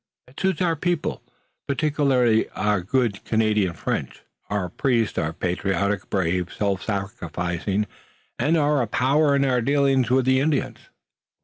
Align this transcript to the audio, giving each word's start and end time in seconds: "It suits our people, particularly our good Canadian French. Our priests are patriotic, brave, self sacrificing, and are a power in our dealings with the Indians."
"It 0.27 0.39
suits 0.39 0.63
our 0.63 0.75
people, 0.75 1.21
particularly 1.67 2.49
our 2.55 2.81
good 2.81 3.23
Canadian 3.23 3.73
French. 3.73 4.23
Our 4.49 4.67
priests 4.67 5.19
are 5.19 5.31
patriotic, 5.31 6.09
brave, 6.09 6.51
self 6.51 6.81
sacrificing, 6.83 7.85
and 8.39 8.57
are 8.57 8.81
a 8.81 8.87
power 8.87 9.35
in 9.35 9.45
our 9.45 9.61
dealings 9.61 10.09
with 10.09 10.25
the 10.25 10.39
Indians." 10.39 10.79